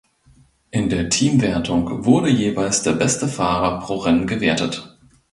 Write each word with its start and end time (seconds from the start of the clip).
In 0.71 0.89
der 0.89 1.09
Teamwertung 1.09 2.05
wurde 2.05 2.27
jeweils 2.31 2.81
der 2.81 2.93
beste 2.93 3.27
Fahrer 3.27 3.81
pro 3.85 3.97
Rennen 3.97 4.25
gewertet. 4.25 4.97